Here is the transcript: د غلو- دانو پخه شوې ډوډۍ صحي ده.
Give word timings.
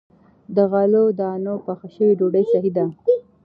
د 0.55 0.57
غلو- 0.71 1.15
دانو 1.19 1.55
پخه 1.65 1.87
شوې 1.95 2.17
ډوډۍ 2.19 2.43
صحي 2.51 2.71
ده. 2.77 2.85